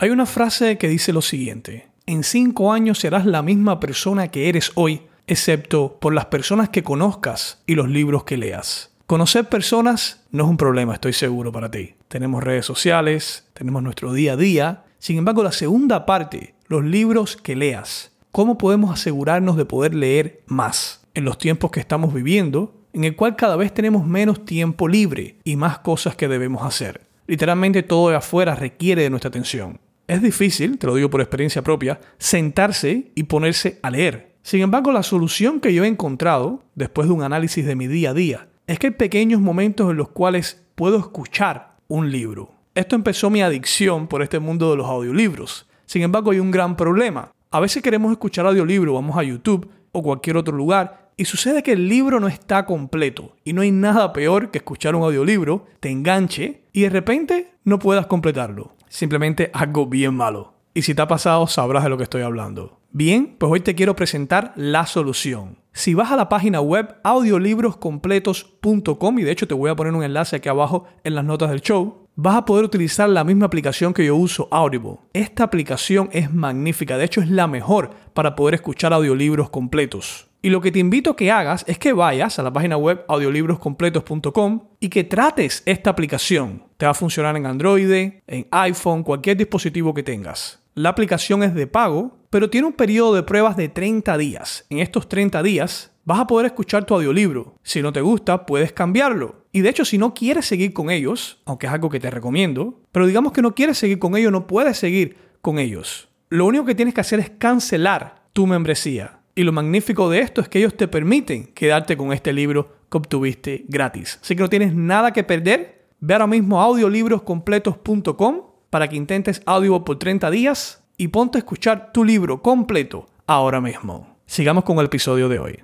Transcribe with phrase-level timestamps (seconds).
[0.00, 4.48] Hay una frase que dice lo siguiente, en cinco años serás la misma persona que
[4.48, 8.92] eres hoy, excepto por las personas que conozcas y los libros que leas.
[9.08, 11.96] Conocer personas no es un problema, estoy seguro para ti.
[12.06, 14.84] Tenemos redes sociales, tenemos nuestro día a día.
[15.00, 18.12] Sin embargo, la segunda parte, los libros que leas.
[18.30, 23.16] ¿Cómo podemos asegurarnos de poder leer más en los tiempos que estamos viviendo, en el
[23.16, 27.00] cual cada vez tenemos menos tiempo libre y más cosas que debemos hacer?
[27.26, 29.80] Literalmente todo de afuera requiere de nuestra atención.
[30.08, 34.36] Es difícil, te lo digo por experiencia propia, sentarse y ponerse a leer.
[34.42, 38.10] Sin embargo, la solución que yo he encontrado, después de un análisis de mi día
[38.10, 42.54] a día, es que hay pequeños momentos en los cuales puedo escuchar un libro.
[42.74, 45.68] Esto empezó mi adicción por este mundo de los audiolibros.
[45.84, 47.30] Sin embargo, hay un gran problema.
[47.50, 51.72] A veces queremos escuchar audiolibro, vamos a YouTube o cualquier otro lugar y sucede que
[51.72, 55.90] el libro no está completo y no hay nada peor que escuchar un audiolibro, te
[55.90, 58.76] enganche y de repente no puedas completarlo.
[58.88, 60.54] Simplemente algo bien malo.
[60.74, 62.78] Y si te ha pasado, sabrás de lo que estoy hablando.
[62.92, 65.58] Bien, pues hoy te quiero presentar la solución.
[65.72, 70.04] Si vas a la página web audiolibroscompletos.com, y de hecho te voy a poner un
[70.04, 73.92] enlace aquí abajo en las notas del show, vas a poder utilizar la misma aplicación
[73.92, 74.98] que yo uso, Audible.
[75.12, 80.27] Esta aplicación es magnífica, de hecho es la mejor para poder escuchar audiolibros completos.
[80.40, 83.04] Y lo que te invito a que hagas es que vayas a la página web
[83.08, 86.62] audiolibroscompletos.com y que trates esta aplicación.
[86.76, 87.90] Te va a funcionar en Android,
[88.26, 90.60] en iPhone, cualquier dispositivo que tengas.
[90.74, 94.64] La aplicación es de pago, pero tiene un periodo de pruebas de 30 días.
[94.70, 97.56] En estos 30 días vas a poder escuchar tu audiolibro.
[97.64, 99.44] Si no te gusta, puedes cambiarlo.
[99.50, 102.80] Y de hecho, si no quieres seguir con ellos, aunque es algo que te recomiendo,
[102.92, 106.08] pero digamos que no quieres seguir con ellos, no puedes seguir con ellos.
[106.28, 109.17] Lo único que tienes que hacer es cancelar tu membresía.
[109.38, 112.98] Y lo magnífico de esto es que ellos te permiten quedarte con este libro que
[112.98, 114.18] obtuviste gratis.
[114.20, 115.86] Así que no tienes nada que perder.
[116.00, 121.92] Ve ahora mismo audiolibroscompletos.com para que intentes audio por 30 días y ponte a escuchar
[121.92, 124.16] tu libro completo ahora mismo.
[124.26, 125.60] Sigamos con el episodio de hoy.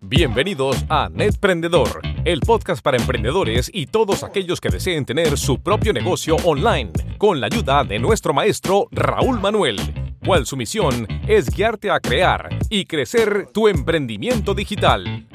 [0.00, 5.92] Bienvenidos a Netprendedor, el podcast para emprendedores y todos aquellos que deseen tener su propio
[5.92, 9.76] negocio online, con la ayuda de nuestro maestro Raúl Manuel,
[10.24, 15.26] cual su misión es guiarte a crear y crecer tu emprendimiento digital.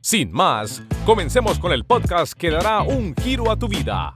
[0.00, 4.14] Sin más, comencemos con el podcast que dará un giro a tu vida.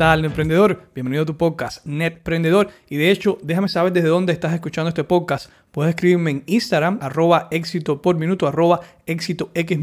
[0.00, 0.84] Tal, emprendedor?
[0.94, 2.70] Bienvenido a tu podcast, Netprendedor.
[2.88, 5.50] Y de hecho, déjame saber desde dónde estás escuchando este podcast.
[5.72, 8.16] Puedes escribirme en Instagram, arroba éxito por
[8.46, 9.78] arroba éxito x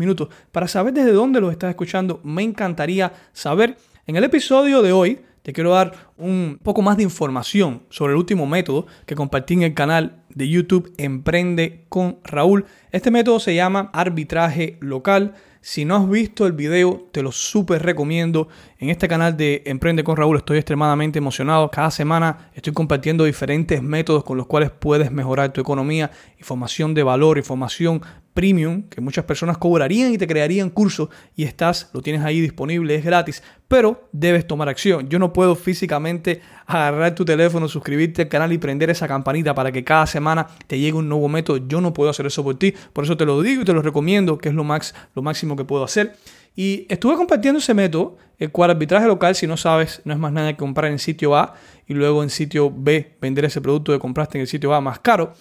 [0.51, 2.19] para saber desde dónde lo estás escuchando.
[2.23, 3.78] Me encantaría saber.
[4.07, 8.17] En el episodio de hoy te quiero dar un poco más de información sobre el
[8.17, 12.66] último método que compartí en el canal de YouTube Emprende con Raúl.
[12.91, 15.35] Este método se llama arbitraje local.
[15.62, 18.47] Si no has visto el video, te lo súper recomiendo.
[18.79, 21.69] En este canal de Emprende con Raúl estoy extremadamente emocionado.
[21.72, 27.03] Cada semana estoy compartiendo diferentes métodos con los cuales puedes mejorar tu economía, información de
[27.03, 28.01] valor, información
[28.37, 32.93] premium que muchas personas cobrarían y te crearían cursos y estás, lo tienes ahí disponible,
[32.93, 35.09] es gratis, pero debes tomar acción.
[35.09, 39.71] Yo no puedo físicamente agarrar tu teléfono, suscribirte al canal y prender esa campanita para
[39.71, 41.67] que cada semana te llegue un nuevo método.
[41.67, 43.81] Yo no puedo hacer eso por ti, por eso te lo digo y te lo
[43.81, 46.15] recomiendo, que es lo, max, lo máximo que puedo hacer.
[46.55, 50.31] Y estuve compartiendo ese método, el cual arbitraje local, si no sabes, no es más
[50.31, 51.55] nada que comprar en sitio A
[51.87, 54.99] y luego en sitio B vender ese producto que compraste en el sitio A más
[54.99, 55.33] caro.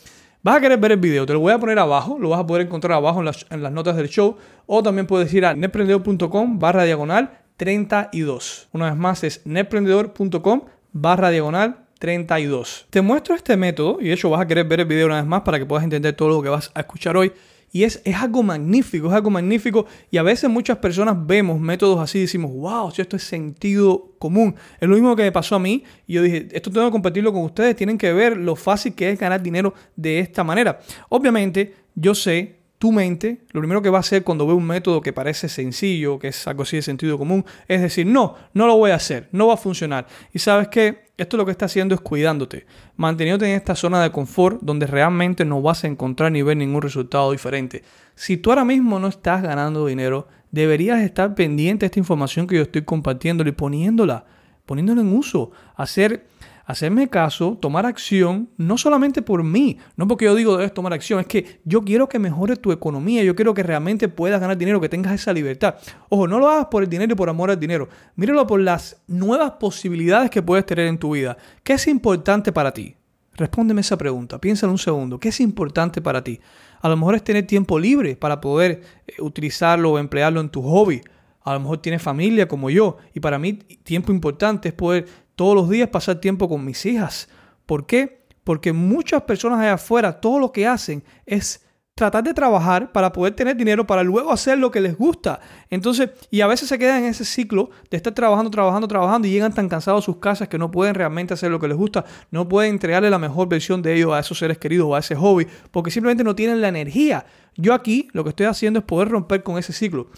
[0.46, 2.46] Vas a querer ver el video, te lo voy a poner abajo, lo vas a
[2.46, 4.36] poder encontrar abajo en las, notas del show
[4.66, 8.68] o también puedes ir a netprendedor.com barra diagonal 32.
[8.70, 10.60] Una vez más es netprendedor.com
[10.92, 12.86] barra diagonal 32.
[12.90, 15.26] Te muestro este método y de hecho vas a querer ver el video una vez
[15.26, 17.32] más para que puedas entender todo lo que vas a escuchar hoy.
[17.76, 19.84] Y es, es algo magnífico, es algo magnífico.
[20.10, 24.14] Y a veces muchas personas vemos métodos así y decimos, wow, si esto es sentido
[24.18, 24.54] común.
[24.80, 25.84] Es lo mismo que me pasó a mí.
[26.06, 27.76] Y yo dije, esto tengo que compartirlo con ustedes.
[27.76, 30.80] Tienen que ver lo fácil que es ganar dinero de esta manera.
[31.10, 35.00] Obviamente, yo sé tu mente, lo primero que va a hacer cuando ve un método
[35.00, 38.76] que parece sencillo, que es algo así de sentido común, es decir, no, no lo
[38.76, 40.06] voy a hacer, no va a funcionar.
[40.32, 44.12] Y sabes que esto lo que está haciendo es cuidándote, manteniéndote en esta zona de
[44.12, 47.82] confort donde realmente no vas a encontrar ni ver ningún resultado diferente.
[48.14, 52.56] Si tú ahora mismo no estás ganando dinero, deberías estar pendiente de esta información que
[52.56, 54.26] yo estoy compartiendo y poniéndola,
[54.66, 56.26] poniéndola en uso, hacer
[56.66, 61.20] hacerme caso, tomar acción, no solamente por mí, no porque yo digo debes tomar acción,
[61.20, 64.80] es que yo quiero que mejore tu economía, yo quiero que realmente puedas ganar dinero,
[64.80, 65.76] que tengas esa libertad.
[66.08, 69.00] Ojo, no lo hagas por el dinero y por amor al dinero, míralo por las
[69.06, 71.36] nuevas posibilidades que puedes tener en tu vida.
[71.62, 72.96] ¿Qué es importante para ti?
[73.34, 76.40] Respóndeme esa pregunta, piensa en un segundo, ¿qué es importante para ti?
[76.80, 80.62] A lo mejor es tener tiempo libre para poder eh, utilizarlo o emplearlo en tu
[80.62, 81.00] hobby.
[81.42, 85.06] A lo mejor tienes familia como yo y para mí tiempo importante es poder
[85.36, 87.28] todos los días pasar tiempo con mis hijas.
[87.66, 88.26] ¿Por qué?
[88.42, 91.64] Porque muchas personas allá afuera todo lo que hacen es
[91.96, 95.40] tratar de trabajar para poder tener dinero para luego hacer lo que les gusta.
[95.70, 99.30] Entonces, y a veces se quedan en ese ciclo de estar trabajando, trabajando, trabajando y
[99.30, 102.04] llegan tan cansados a sus casas que no pueden realmente hacer lo que les gusta,
[102.30, 105.16] no pueden entregarle la mejor versión de ellos a esos seres queridos o a ese
[105.16, 107.24] hobby, porque simplemente no tienen la energía.
[107.56, 110.08] Yo aquí lo que estoy haciendo es poder romper con ese ciclo,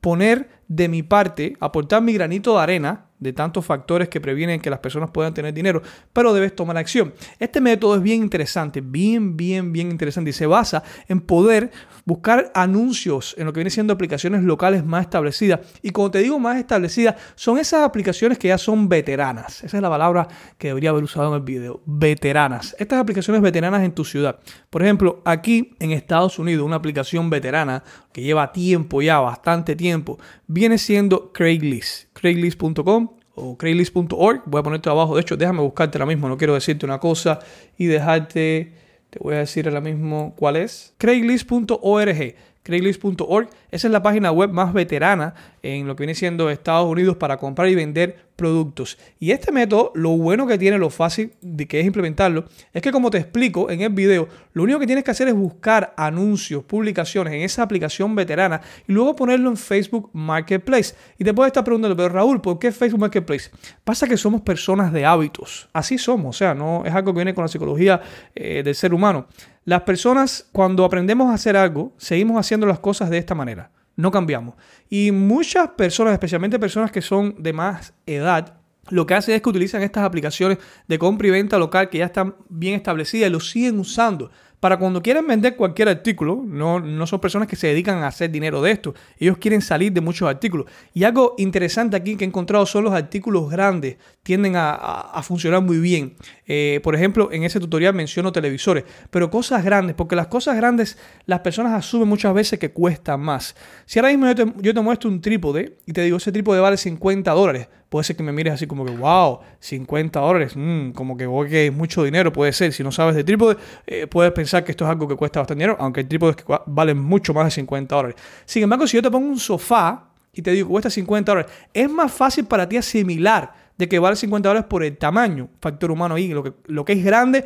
[0.00, 4.70] poner de mi parte, aportar mi granito de arena de tantos factores que previenen que
[4.70, 5.82] las personas puedan tener dinero,
[6.12, 7.14] pero debes tomar acción.
[7.38, 11.70] Este método es bien interesante, bien, bien, bien interesante y se basa en poder
[12.04, 15.60] buscar anuncios en lo que viene siendo aplicaciones locales más establecidas.
[15.82, 19.62] Y como te digo más establecidas, son esas aplicaciones que ya son veteranas.
[19.64, 22.74] Esa es la palabra que debería haber usado en el video, veteranas.
[22.78, 24.38] Estas aplicaciones veteranas en tu ciudad.
[24.70, 27.82] Por ejemplo, aquí en Estados Unidos, una aplicación veterana
[28.12, 32.08] que lleva tiempo ya, bastante tiempo, viene siendo Craigslist.
[32.14, 33.07] Craigslist.com
[33.38, 34.42] o craigslist.org.
[34.46, 35.14] Voy a ponerte abajo.
[35.14, 36.28] De hecho, déjame buscarte ahora mismo.
[36.28, 37.38] No quiero decirte una cosa
[37.76, 38.72] y dejarte.
[39.10, 40.94] Te voy a decir ahora mismo cuál es.
[40.98, 42.34] Craigslist.org.
[42.62, 43.48] Craigslist.org.
[43.70, 47.36] Esa es la página web más veterana en lo que viene siendo Estados Unidos para
[47.36, 48.96] comprar y vender productos.
[49.18, 52.92] Y este método, lo bueno que tiene, lo fácil de que es implementarlo, es que
[52.92, 56.62] como te explico en el video, lo único que tienes que hacer es buscar anuncios,
[56.62, 60.94] publicaciones en esa aplicación veterana y luego ponerlo en Facebook Marketplace.
[61.18, 63.50] Y te puedes estar preguntando, pero Raúl, ¿por qué Facebook Marketplace?
[63.82, 65.68] Pasa que somos personas de hábitos.
[65.72, 68.00] Así somos, o sea, no es algo que viene con la psicología
[68.36, 69.26] eh, del ser humano.
[69.64, 74.12] Las personas, cuando aprendemos a hacer algo, seguimos haciendo las cosas de esta manera no
[74.12, 74.54] cambiamos.
[74.88, 78.60] Y muchas personas, especialmente personas que son de más edad,
[78.90, 82.06] lo que hacen es que utilizan estas aplicaciones de compra y venta local que ya
[82.06, 84.30] están bien establecidas y lo siguen usando
[84.60, 88.30] para cuando quieren vender cualquier artículo, no, no son personas que se dedican a hacer
[88.30, 90.66] dinero de esto, ellos quieren salir de muchos artículos.
[90.94, 95.78] Y algo interesante aquí que he encontrado son los artículos grandes, tienden a, funcionar muy
[95.78, 96.16] bien.
[96.46, 100.98] Eh, por ejemplo, en ese tutorial menciono televisores, pero cosas grandes, porque las cosas grandes
[101.26, 103.54] las personas asumen muchas veces que cuestan más.
[103.84, 106.60] Si ahora mismo yo te, yo te muestro un trípode y te digo ese trípode
[106.60, 110.90] vale 50 dólares, puede ser que me mires así como que, wow, 50 dólares, mm,
[110.90, 112.72] como que que es mucho dinero, puede ser.
[112.72, 113.56] Si no sabes de trípode,
[113.86, 116.44] eh, puedes pensar que esto es algo que cuesta bastante dinero, aunque hay trípodes que
[116.66, 118.16] valen mucho más de 50 dólares.
[118.44, 121.90] Sin embargo, si yo te pongo un sofá y te digo cuesta 50 dólares, es
[121.90, 126.16] más fácil para ti asimilar de que vale 50 dólares por el tamaño, factor humano
[126.16, 127.44] ahí, lo que, lo que es grande,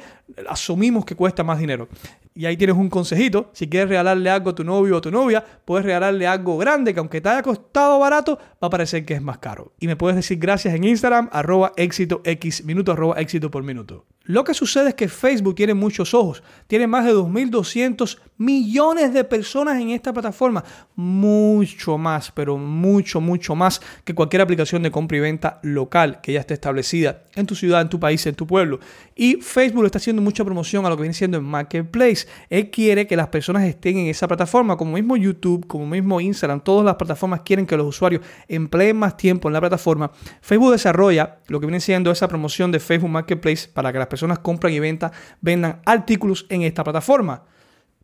[0.49, 1.88] asumimos que cuesta más dinero.
[2.34, 3.50] Y ahí tienes un consejito.
[3.52, 6.94] Si quieres regalarle algo a tu novio o a tu novia, puedes regalarle algo grande
[6.94, 9.73] que aunque te haya costado barato, va a parecer que es más caro.
[9.81, 14.06] Y me puedes decir gracias en Instagram, arroba éxito x minuto, arroba éxito por minuto.
[14.25, 16.44] Lo que sucede es que Facebook tiene muchos ojos.
[16.69, 20.62] Tiene más de 2.200 millones de personas en esta plataforma.
[20.94, 26.32] Mucho más, pero mucho, mucho más que cualquier aplicación de compra y venta local que
[26.32, 28.78] ya esté establecida en tu ciudad, en tu país, en tu pueblo.
[29.17, 32.22] Y Facebook está haciendo mucha promoción a lo que viene siendo en Marketplace.
[32.51, 36.61] Él quiere que las personas estén en esa plataforma, como mismo YouTube, como mismo Instagram.
[36.61, 40.11] Todas las plataformas quieren que los usuarios empleen más tiempo en la plataforma.
[40.41, 44.39] Facebook desarrolla lo que viene siendo esa promoción de Facebook Marketplace para que las personas
[44.39, 47.45] compran y ventan, vendan artículos en esta plataforma.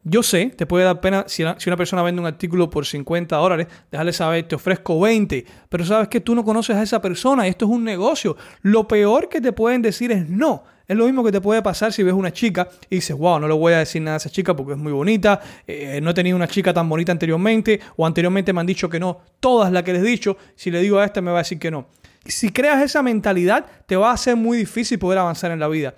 [0.07, 3.65] yo sé, te puede dar pena si una, persona vende un artículo por 50 dólares,
[3.91, 7.65] déjale saber, te ofrezco 20, pero sabes que tú no conoces a esa persona esto
[7.65, 8.37] es un negocio.
[8.61, 10.63] Lo peor que te pueden decir es no.
[10.87, 13.47] Es lo mismo que te puede pasar si ves una chica y dices, wow, no
[13.47, 16.13] le voy a decir nada a esa chica porque es muy bonita, eh, no he
[16.13, 19.81] tenido una chica tan bonita anteriormente, o anteriormente me han dicho que no, todas las
[19.81, 21.87] que les he dicho, si le digo a esta me va a decir que no.
[22.23, 25.95] Si creas esa mentalidad, te va a ser muy difícil poder avanzar en la vida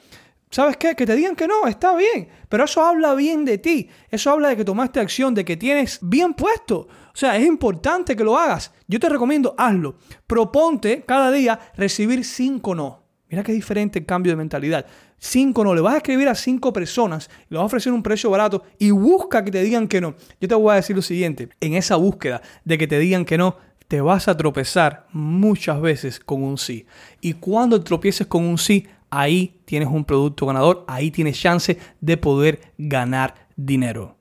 [0.50, 0.96] ¿Sabes qué?
[0.96, 2.30] Que te digan que no, está bien.
[2.48, 3.90] Pero eso habla bien de ti.
[4.10, 6.88] Eso habla de que tomaste acción, de que tienes bien puesto.
[7.14, 8.72] O sea, es importante que lo hagas.
[8.88, 9.96] Yo te recomiendo, hazlo.
[10.26, 13.04] Proponte cada día recibir cinco no.
[13.30, 14.86] Mira qué diferente cambio de mentalidad.
[15.18, 15.76] Cinco no.
[15.76, 18.92] Le vas a escribir a cinco personas, le vas a ofrecer un precio barato y
[18.92, 20.16] busca que te digan que no.
[20.40, 21.50] Yo te voy a decir lo siguiente.
[21.60, 26.20] En esa búsqueda de que te digan que no, te vas a tropezar muchas veces
[26.20, 26.86] con un sí.
[27.20, 32.18] Y cuando tropieces con un sí, ahí tienes un producto ganador, ahí tienes chance de
[32.18, 34.18] poder ganar dinero.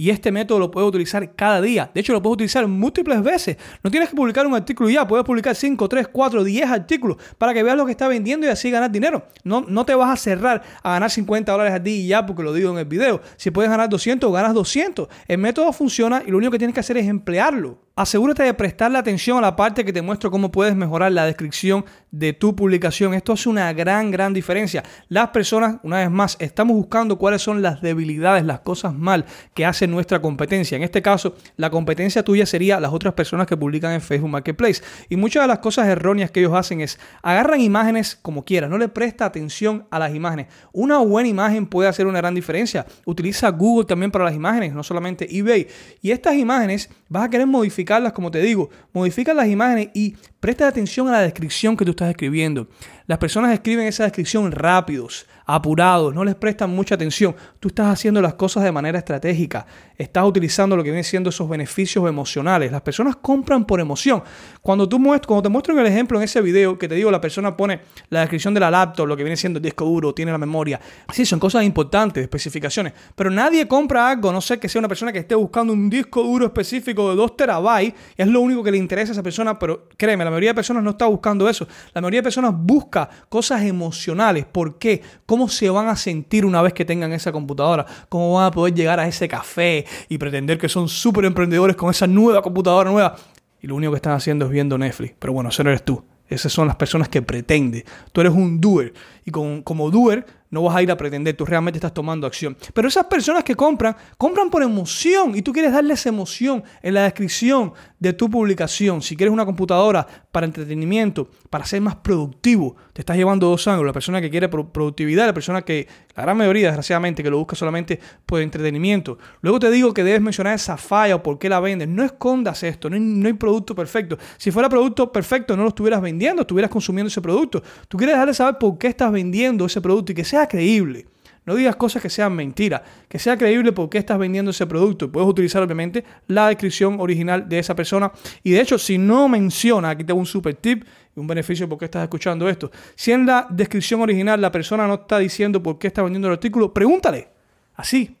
[0.00, 1.90] Y este método lo puedes utilizar cada día.
[1.92, 3.56] De hecho, lo puedes utilizar múltiples veces.
[3.82, 5.04] No tienes que publicar un artículo ya.
[5.08, 8.50] Puedes publicar 5, 3, 4, 10 artículos para que veas lo que está vendiendo y
[8.50, 9.26] así ganar dinero.
[9.42, 12.44] No, no te vas a cerrar a ganar 50 dólares al día y ya porque
[12.44, 13.20] lo digo en el video.
[13.36, 15.08] Si puedes ganar 200, ganas 200.
[15.26, 17.80] El método funciona y lo único que tienes que hacer es emplearlo.
[17.98, 21.84] Asegúrate de prestarle atención a la parte que te muestro cómo puedes mejorar la descripción
[22.12, 23.12] de tu publicación.
[23.12, 24.84] Esto hace una gran, gran diferencia.
[25.08, 29.66] Las personas, una vez más, estamos buscando cuáles son las debilidades, las cosas mal que
[29.66, 30.76] hace nuestra competencia.
[30.76, 34.80] En este caso, la competencia tuya sería las otras personas que publican en Facebook Marketplace.
[35.08, 38.78] Y muchas de las cosas erróneas que ellos hacen es agarran imágenes como quieran, no
[38.78, 40.46] le presta atención a las imágenes.
[40.72, 42.86] Una buena imagen puede hacer una gran diferencia.
[43.06, 45.66] Utiliza Google también para las imágenes, no solamente eBay.
[46.00, 50.68] Y estas imágenes vas a querer modificar como te digo, modifica las imágenes y presta
[50.68, 52.68] atención a la descripción que tú estás escribiendo.
[53.08, 57.34] Las personas escriben esa descripción rápidos, apurados, no les prestan mucha atención.
[57.58, 59.64] Tú estás haciendo las cosas de manera estratégica,
[59.96, 62.70] estás utilizando lo que viene siendo esos beneficios emocionales.
[62.70, 64.22] Las personas compran por emoción.
[64.60, 67.56] Cuando, tú cuando te muestro el ejemplo en ese video que te digo, la persona
[67.56, 70.36] pone la descripción de la laptop, lo que viene siendo el disco duro, tiene la
[70.36, 70.78] memoria.
[71.10, 72.92] Sí, son cosas importantes, especificaciones.
[73.14, 76.22] Pero nadie compra algo, no sé que sea una persona que esté buscando un disco
[76.22, 79.88] duro específico de 2 terabytes, es lo único que le interesa a esa persona, pero
[79.96, 81.66] créeme, la mayoría de personas no está buscando eso.
[81.94, 82.97] La mayoría de personas busca
[83.28, 84.46] cosas emocionales.
[84.46, 85.02] ¿Por qué?
[85.26, 87.84] ¿Cómo se van a sentir una vez que tengan esa computadora?
[88.08, 91.90] ¿Cómo van a poder llegar a ese café y pretender que son súper emprendedores con
[91.90, 93.16] esa nueva computadora nueva?
[93.60, 95.14] Y lo único que están haciendo es viendo Netflix.
[95.18, 96.02] Pero bueno, eso no eres tú.
[96.28, 97.84] Esas son las personas que pretende.
[98.12, 98.92] Tú eres un doer.
[99.24, 102.56] Y como doer no vas a ir a pretender, tú realmente estás tomando acción.
[102.72, 107.02] Pero esas personas que compran, compran por emoción y tú quieres darles emoción en la
[107.02, 109.02] descripción de tu publicación.
[109.02, 113.90] Si quieres una computadora para entretenimiento, para ser más productivo, te estás llevando dos ángulos.
[113.90, 117.56] La persona que quiere productividad, la persona que, la gran mayoría, desgraciadamente, que lo busca
[117.56, 119.18] solamente por entretenimiento.
[119.40, 121.88] Luego te digo que debes mencionar esa falla o por qué la vendes.
[121.88, 124.18] No escondas esto, no hay, producto perfecto.
[124.36, 127.62] Si fuera producto perfecto, no lo estuvieras vendiendo, estuvieras consumiendo ese producto.
[127.88, 131.06] Tú quieres dejarle saber por qué estás vendiendo ese producto y que sea creíble.
[131.48, 135.10] No digas cosas que sean mentiras, que sea creíble por qué estás vendiendo ese producto.
[135.10, 138.12] Puedes utilizar obviamente la descripción original de esa persona.
[138.42, 140.84] Y de hecho, si no menciona, aquí tengo un super tip
[141.16, 142.70] y un beneficio por qué estás escuchando esto.
[142.94, 146.34] Si en la descripción original la persona no está diciendo por qué está vendiendo el
[146.34, 147.28] artículo, pregúntale.
[147.76, 148.14] Así,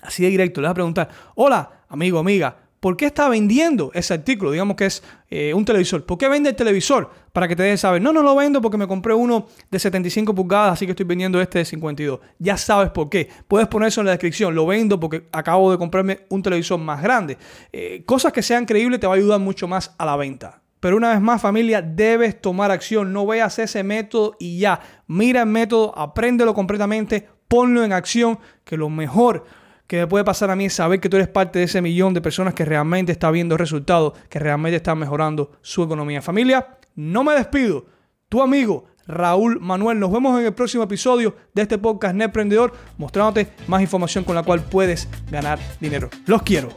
[0.00, 0.62] así de directo.
[0.62, 4.50] Le vas a preguntar, hola, amigo, amiga, ¿Por qué está vendiendo ese artículo?
[4.50, 6.04] Digamos que es eh, un televisor.
[6.04, 7.08] ¿Por qué vende el televisor?
[7.32, 8.02] Para que te dejes saber.
[8.02, 11.40] No, no lo vendo porque me compré uno de 75 pulgadas, así que estoy vendiendo
[11.40, 12.18] este de 52.
[12.40, 13.28] Ya sabes por qué.
[13.46, 14.52] Puedes poner eso en la descripción.
[14.56, 17.38] Lo vendo porque acabo de comprarme un televisor más grande.
[17.72, 20.60] Eh, cosas que sean creíbles te va a ayudar mucho más a la venta.
[20.80, 23.12] Pero una vez más, familia, debes tomar acción.
[23.12, 24.80] No veas ese método y ya.
[25.06, 29.44] Mira el método, apréndelo completamente, ponlo en acción, que lo mejor
[29.92, 32.22] que me puede pasar a mí saber que tú eres parte de ese millón de
[32.22, 36.22] personas que realmente está viendo resultados, que realmente están mejorando su economía.
[36.22, 37.84] Familia, no me despido.
[38.30, 40.00] Tu amigo Raúl Manuel.
[40.00, 44.42] Nos vemos en el próximo episodio de este podcast Netprendedor, mostrándote más información con la
[44.42, 46.08] cual puedes ganar dinero.
[46.24, 46.70] Los quiero.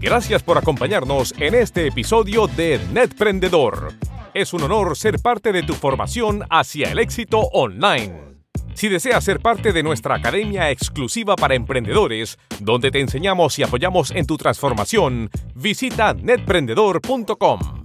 [0.00, 3.94] Gracias por acompañarnos en este episodio de Netprendedor.
[4.34, 8.29] Es un honor ser parte de tu formación hacia el éxito online.
[8.80, 14.10] Si deseas ser parte de nuestra academia exclusiva para emprendedores, donde te enseñamos y apoyamos
[14.10, 17.79] en tu transformación, visita netprendedor.com.